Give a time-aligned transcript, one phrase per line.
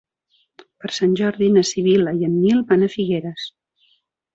[0.85, 3.51] Per Sant Jordi na Sibil·la i en Nil van a Figueres.